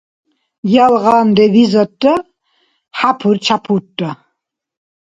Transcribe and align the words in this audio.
Ялгъан 0.85 1.27
ревизорра 1.37 2.13
«хӏяпур-чяпурра» 2.97 4.11